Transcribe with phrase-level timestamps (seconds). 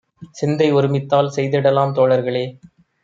[0.35, 2.45] சிந்தை ஒருமித்தால் செய்திடலாம் தோழர்களே!